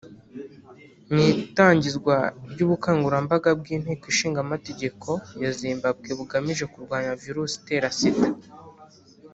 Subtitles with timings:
[1.13, 2.15] Mu itangizwa
[2.51, 5.09] ry’ubukangurambaga bw’inteko ishinga amategeko
[5.43, 8.27] ya Zimbabwe bugamije kurwanya virus itera Sida